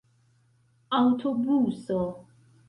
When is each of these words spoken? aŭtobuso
aŭtobuso 1.01 2.01